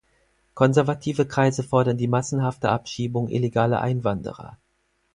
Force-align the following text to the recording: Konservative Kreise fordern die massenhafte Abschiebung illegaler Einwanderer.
Konservative 0.55 1.27
Kreise 1.27 1.61
fordern 1.61 1.95
die 1.95 2.07
massenhafte 2.07 2.69
Abschiebung 2.71 3.29
illegaler 3.29 3.81
Einwanderer. 3.81 4.57